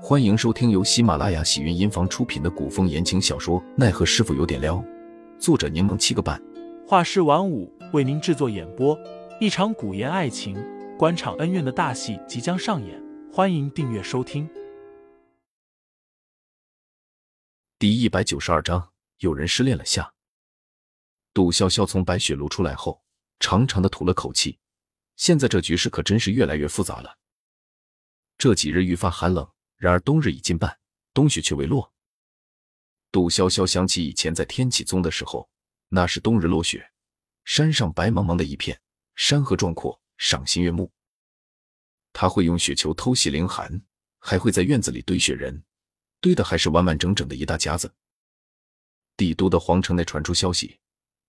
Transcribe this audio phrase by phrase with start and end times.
[0.00, 4.76] 欢迎收听由喜马拉雅喜云音房出品的古风言情小说《奈何师傅有点撩》，
[5.40, 6.40] 作者柠檬七个半，
[6.86, 8.96] 画师晚舞为您制作演播。
[9.40, 10.56] 一场古言爱情、
[10.96, 14.48] 官场恩怨的大戏即将上演，欢迎订阅收听。
[17.76, 20.14] 第一百九十二章，有人失恋了下。
[21.34, 23.02] 杜潇潇从白雪炉出来后，
[23.40, 24.58] 长长的吐了口气。
[25.16, 27.18] 现在这局势可真是越来越复杂了。
[28.38, 29.46] 这几日愈发寒冷。
[29.78, 30.78] 然而冬日已近半，
[31.14, 31.92] 冬雪却未落。
[33.10, 35.48] 杜潇潇想起以前在天启宗的时候，
[35.88, 36.90] 那是冬日落雪，
[37.44, 38.78] 山上白茫茫的一片，
[39.14, 40.92] 山河壮阔，赏心悦目。
[42.12, 43.80] 他会用雪球偷袭凌寒，
[44.18, 45.62] 还会在院子里堆雪人，
[46.20, 47.94] 堆的还是完完整整的一大家子。
[49.16, 50.78] 帝都的皇城内传出消息，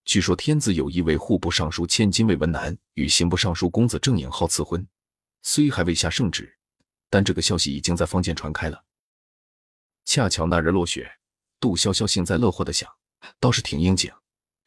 [0.06, 4.86] 据说天子有意为户部尚书千金魏文南与刑部尚书公子郑颖浩赐婚，
[5.44, 6.59] 虽还未下圣旨。
[7.10, 8.86] 但这个消息已经在坊间传开了。
[10.06, 11.20] 恰巧那日落雪，
[11.60, 12.90] 杜潇潇幸灾乐祸的想，
[13.40, 14.12] 倒是挺应景。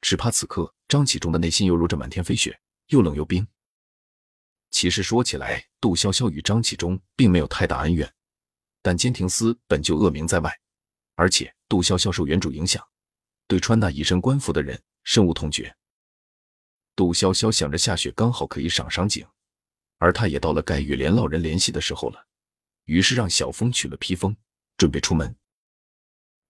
[0.00, 3.46] 只怕此刻张启忠的内心犹如这满天飞雪，又冷又冰。
[4.70, 8.12] 其实说起来，杜潇潇与张启忠并没有太大恩怨，
[8.82, 10.52] 但监廷司本就恶名在外，
[11.14, 12.84] 而且杜潇潇受原主影响，
[13.46, 15.76] 对穿那一身官服的人深恶痛绝。
[16.96, 19.26] 杜潇潇想着下雪刚好可以赏赏景，
[19.98, 22.26] 而他也到了该与连老人联系的时候了。
[22.84, 24.36] 于是让小峰取了披风，
[24.76, 25.34] 准备出门。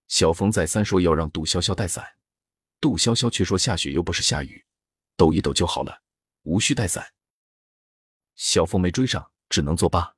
[0.09, 2.17] 小峰再三说要让杜潇潇带伞，
[2.81, 4.65] 杜潇潇却说下雪又不是下雨，
[5.17, 6.03] 抖一抖就好了，
[6.43, 7.15] 无需带伞。
[8.35, 10.17] 小峰没追上，只能作罢。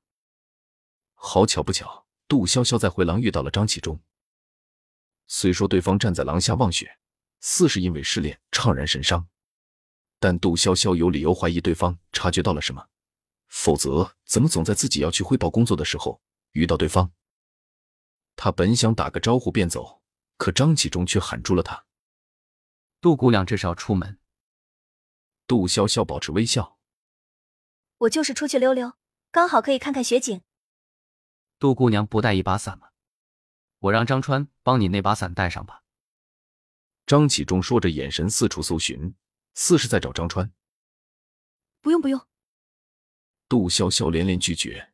[1.15, 4.01] 好巧不巧，杜潇潇在回廊遇到了张启忠。
[5.27, 6.99] 虽说对方站在廊下望雪，
[7.41, 9.27] 似是因为失恋怅然神伤，
[10.19, 12.89] 但杜潇潇有理由怀疑对方察觉到了什么。
[13.57, 17.13] 否则，怎么总在自己要去汇报工作的时候遇到对方？
[18.35, 20.03] 他本想打个招呼便走，
[20.37, 21.87] 可张启忠却喊住了他
[23.01, 24.19] ：“杜姑娘，这是要出门？”
[25.47, 26.79] 杜潇潇保持微笑
[27.99, 28.99] ：“我就是出去溜溜，
[29.31, 30.43] 刚好可以看看雪景。”
[31.61, 32.89] 杜姑娘不带一把伞吗？
[33.79, 35.85] 我让张川帮你那把伞带上吧。
[37.07, 39.15] 张启忠说着，眼神四处搜寻，
[39.55, 40.53] 似是在找张川。
[41.81, 42.27] 不用，不用。
[43.49, 44.93] 杜潇潇连连拒绝。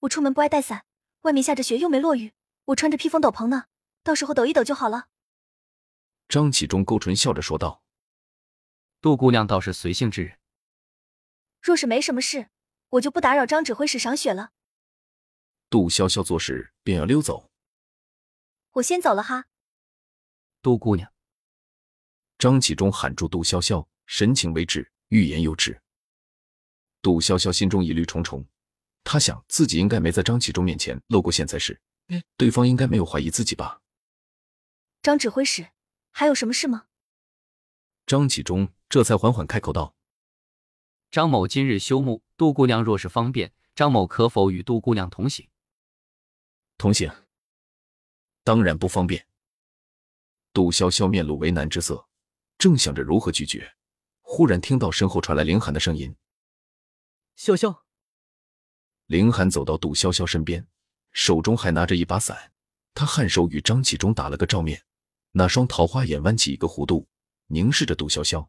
[0.00, 0.84] 我出门不爱带伞，
[1.22, 2.32] 外面下着雪又没落雨，
[2.66, 3.66] 我穿着披风斗篷呢，
[4.02, 5.08] 到时候抖一抖就好了。
[6.28, 7.82] 张启忠勾唇笑着说道
[9.02, 10.38] ：“杜姑娘倒是随性之人。
[11.60, 12.48] 若是没什么事，
[12.90, 14.52] 我就不打扰张指挥使赏雪了。”
[15.68, 17.50] 杜潇潇做事便要溜走。
[18.72, 19.46] 我先走了哈。
[20.62, 21.12] 杜姑娘。
[22.38, 25.81] 张启忠喊住杜潇潇，神情微滞，欲言又止。
[27.02, 28.46] 杜潇潇心中疑虑重重，
[29.02, 31.78] 他想自己应该没在张启忠面前露过馅才是，
[32.36, 33.82] 对方应该没有怀疑自己吧？
[35.02, 35.66] 张指挥使，
[36.12, 36.86] 还有什么事吗？
[38.06, 39.96] 张启忠这才缓缓开口道
[41.10, 45.48] ：“张某今日休沐，杜姑娘若是方便，张某可否与杜姑娘同行？”
[46.78, 47.12] 同行？
[48.44, 49.26] 当然不方便。
[50.52, 52.06] 杜潇潇面露为难之色，
[52.58, 53.74] 正想着如何拒绝，
[54.20, 56.14] 忽然听到身后传来凌寒的声音。
[57.36, 57.82] 潇潇，
[59.06, 60.66] 凌寒走到杜潇潇身边，
[61.12, 62.52] 手中还拿着一把伞。
[62.94, 64.84] 他颔首与张启忠打了个照面，
[65.32, 67.08] 那双桃花眼弯起一个弧度，
[67.46, 68.46] 凝视着杜潇潇。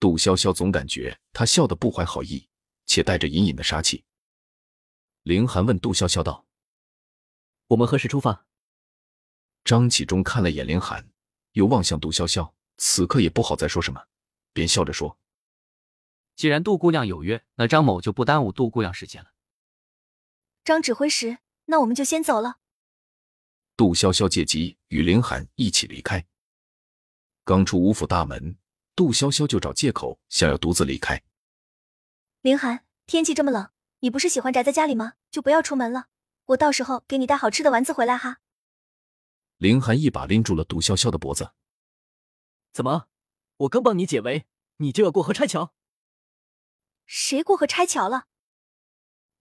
[0.00, 2.48] 杜潇潇总感觉他笑得不怀好意，
[2.84, 4.04] 且带着隐隐的杀气。
[5.22, 6.44] 凌寒问杜潇潇道
[7.68, 8.44] ：“我们何时出发？”
[9.64, 11.08] 张启忠看了眼凌寒，
[11.52, 14.04] 又望向杜潇潇，此刻也不好再说什么，
[14.52, 15.16] 便笑着说。
[16.34, 19.30] 既然杜姑娘有约，那张某就不耽误杜姑娘时间了。
[20.64, 22.58] 张指挥使，那我们就先走了。
[23.76, 26.24] 杜潇潇借机与林寒一起离开。
[27.44, 28.56] 刚出吴府大门，
[28.94, 31.22] 杜潇潇就找借口想要独自离开。
[32.42, 33.70] 林寒，天气这么冷，
[34.00, 35.14] 你不是喜欢宅在家里吗？
[35.30, 36.08] 就不要出门了，
[36.46, 38.38] 我到时候给你带好吃的丸子回来哈。
[39.58, 41.52] 林寒一把拎住了杜潇潇的脖子。
[42.72, 43.08] 怎么，
[43.58, 44.46] 我刚帮你解围，
[44.76, 45.72] 你就要过河拆桥？
[47.14, 48.26] 谁过河拆桥了？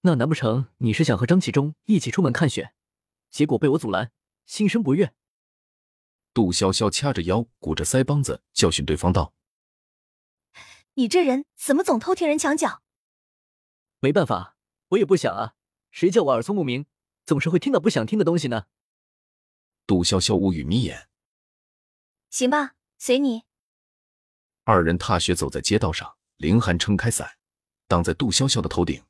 [0.01, 2.73] 那难不成你是想和张启忠一起出门看雪，
[3.29, 4.11] 结果被我阻拦，
[4.45, 5.13] 心生不悦？
[6.33, 9.33] 杜潇潇掐着腰，鼓着腮帮子教训对方道
[10.95, 12.81] ：“你这人怎么总偷听人墙角？”
[14.01, 14.57] 没办法，
[14.89, 15.55] 我也不想啊，
[15.91, 16.85] 谁叫我耳聪目明，
[17.25, 18.65] 总是会听到不想听的东西呢？
[19.87, 21.07] 杜潇潇无语眯眼。
[22.29, 23.43] 行吧，随你。
[24.65, 27.37] 二人踏雪走在街道上，凌寒撑开伞。
[27.91, 29.03] 挡在杜潇潇的头顶，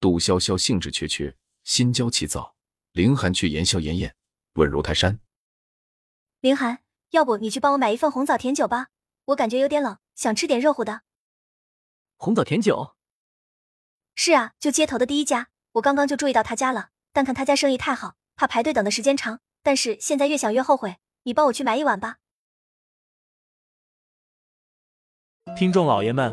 [0.00, 2.56] 杜潇潇兴致缺缺，心焦气躁，
[2.92, 4.16] 凌寒却言笑晏晏，
[4.54, 5.20] 稳如泰山。
[6.40, 8.86] 凌寒，要不你去帮我买一份红枣甜酒吧，
[9.26, 11.02] 我感觉有点冷，想吃点热乎的。
[12.16, 12.96] 红枣甜酒。
[14.14, 19.40] 是啊，就街头的第一家，我刚刚就注意到他家了，但看他家生意太好，怕排队等的时间长。
[19.62, 22.16] 但是现在越想越后悔，你帮我去买一碗吧。
[25.58, 26.32] 听众老爷们，